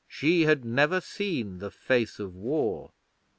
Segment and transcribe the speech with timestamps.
[0.07, 2.91] She had never seen the face of war!